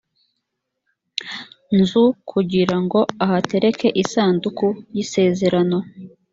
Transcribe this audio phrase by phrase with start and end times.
[1.77, 5.77] nzu kugira ngo ahatereke isanduku y isezerano